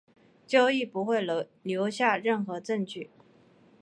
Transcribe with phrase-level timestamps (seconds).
[0.47, 1.21] 交易不会
[1.61, 3.11] 留下任何证据。